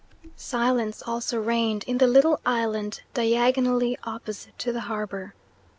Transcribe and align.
Silence 0.35 1.03
also 1.05 1.39
reigned 1.39 1.83
in 1.85 1.99
the 1.99 2.07
little 2.07 2.39
island 2.43 3.03
diagonally 3.13 3.95
opposite 4.03 4.57
to 4.57 4.71
the 4.73 4.81
harbour. 4.81 5.35